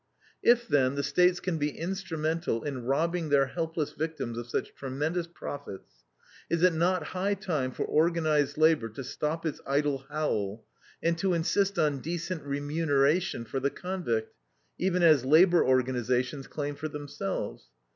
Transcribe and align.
If, 0.41 0.67
then, 0.67 0.95
the 0.95 1.03
States 1.03 1.39
can 1.39 1.59
be 1.59 1.69
instrumental 1.77 2.63
in 2.63 2.85
robbing 2.85 3.29
their 3.29 3.45
helpless 3.45 3.91
victims 3.91 4.35
of 4.35 4.49
such 4.49 4.73
tremendous 4.73 5.27
profits, 5.27 6.03
is 6.49 6.63
it 6.63 6.73
not 6.73 7.03
high 7.09 7.35
time 7.35 7.71
for 7.71 7.85
organized 7.85 8.57
labor 8.57 8.89
to 8.89 9.03
stop 9.03 9.45
its 9.45 9.61
idle 9.67 9.99
howl, 10.09 10.65
and 11.03 11.15
to 11.19 11.35
insist 11.35 11.77
on 11.77 11.99
decent 11.99 12.41
remuneration 12.41 13.45
for 13.45 13.59
the 13.59 13.69
convict, 13.69 14.33
even 14.79 15.03
as 15.03 15.23
labor 15.23 15.63
organizations 15.63 16.47
claim 16.47 16.73
for 16.73 16.87
themselves? 16.87 17.67